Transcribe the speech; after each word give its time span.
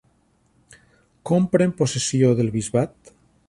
Com 1.31 1.47
pren 1.57 1.77
possessió 1.83 2.35
del 2.41 2.53
bisbat? 2.59 3.17